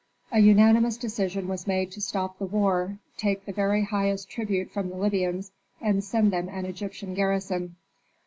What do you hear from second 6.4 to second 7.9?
an Egyptian garrison.